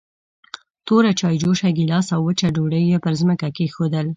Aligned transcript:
توره 0.85 1.11
چايجوشه، 1.19 1.69
ګيلاس 1.77 2.07
او 2.15 2.21
وچه 2.27 2.47
ډوډۍ 2.55 2.83
يې 2.91 2.97
پر 3.03 3.13
ځمکه 3.21 3.47
کېښودل. 3.55 4.07